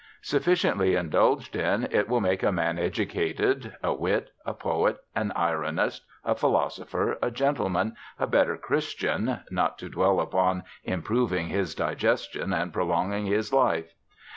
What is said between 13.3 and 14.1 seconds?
life).